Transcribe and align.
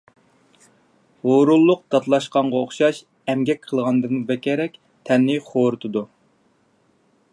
ھۇرۇنلۇق 1.25 1.83
داتلاشقانغا 1.95 2.61
ئوخشاش، 2.61 3.01
ئەمگەك 3.33 3.61
قىلغاندىنمۇ 3.69 4.23
بەكرەك 4.31 4.81
تەننى 5.11 5.37
خورىتىدۇ. 5.51 6.05